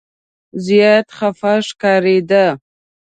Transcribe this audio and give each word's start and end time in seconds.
زیات 0.65 1.07
خفه 1.17 1.53
ښکارېد. 1.67 2.31